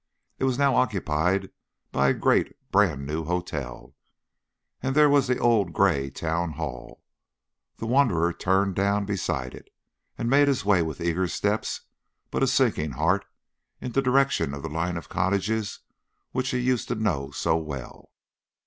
[0.39, 1.51] It was now occupied
[1.91, 3.93] by a great brand new hotel.
[4.81, 7.03] And there was the old grey Town Hall.
[7.77, 9.69] The wanderer turned down beside it,
[10.17, 11.81] and made his way with eager steps
[12.31, 13.25] but a sinking heart
[13.79, 15.81] in the direction of the line of cottages
[16.31, 18.09] which he used to know so well.